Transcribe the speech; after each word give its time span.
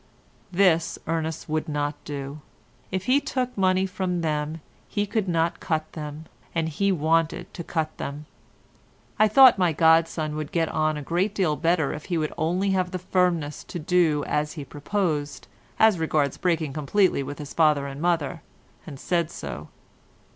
This 0.51 0.97
Ernest 1.05 1.47
would 1.47 1.69
not 1.69 1.93
do. 2.05 2.41
If 2.89 3.05
he 3.05 3.21
took 3.21 3.55
money 3.55 3.85
from 3.85 4.21
them, 4.21 4.59
he 4.87 5.05
could 5.05 5.27
not 5.29 5.59
cut 5.59 5.91
them, 5.91 6.25
and 6.55 6.69
he 6.69 6.91
wanted 6.91 7.53
to 7.53 7.63
cut 7.63 7.95
them. 7.99 8.25
I 9.19 9.27
thought 9.27 9.59
my 9.59 9.73
godson 9.73 10.35
would 10.35 10.51
get 10.51 10.69
on 10.69 10.97
a 10.97 11.03
great 11.03 11.35
deal 11.35 11.55
better 11.55 11.93
if 11.93 12.05
he 12.05 12.17
would 12.17 12.33
only 12.35 12.71
have 12.71 12.89
the 12.89 12.97
firmness 12.97 13.63
to 13.65 13.77
do 13.77 14.23
as 14.25 14.53
he 14.53 14.65
proposed, 14.65 15.47
as 15.77 15.99
regards 15.99 16.35
breaking 16.35 16.73
completely 16.73 17.21
with 17.21 17.37
his 17.37 17.53
father 17.53 17.85
and 17.85 18.01
mother, 18.01 18.41
and 18.87 18.99
said 18.99 19.29
so. 19.29 19.67